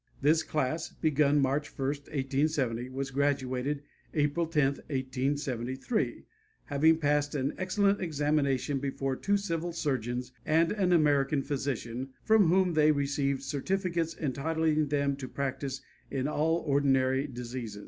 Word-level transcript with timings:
This 0.19 0.41
class, 0.41 0.89
begun 0.89 1.39
March 1.39 1.69
1, 1.77 1.87
1870, 1.87 2.89
was 2.89 3.11
graduated 3.11 3.83
April 4.15 4.47
10, 4.47 4.65
1873, 4.89 6.23
having 6.65 6.97
passed 6.97 7.35
an 7.35 7.53
excellent 7.55 8.01
examination 8.01 8.79
before 8.79 9.15
two 9.15 9.37
civil 9.37 9.71
surgeons 9.71 10.31
and 10.43 10.71
an 10.71 10.91
American 10.91 11.43
physician, 11.43 12.09
from 12.23 12.47
whom 12.47 12.73
they 12.73 12.91
received 12.91 13.43
certificates 13.43 14.17
entitling 14.17 14.87
them 14.87 15.15
to 15.17 15.27
practice 15.27 15.81
in 16.09 16.27
all 16.27 16.63
ordinary 16.65 17.27
diseases. 17.27 17.79